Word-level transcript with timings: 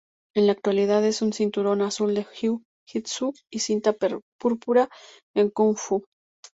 En 0.33 0.47
la 0.47 0.53
actualidad 0.53 1.05
es 1.05 1.19
cinturón 1.31 1.83
azul 1.83 2.15
de 2.15 2.25
Jiu-Jitsu 2.25 3.35
y 3.51 3.59
cinta 3.59 3.93
púrpura 4.39 4.89
en 5.35 5.51
Kung 5.51 5.77
Fu. 5.77 6.03